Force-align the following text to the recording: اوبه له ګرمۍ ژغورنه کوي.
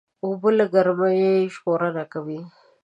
اوبه 0.25 0.49
له 0.57 0.65
ګرمۍ 0.73 1.21
ژغورنه 1.53 2.03
کوي. 2.13 2.39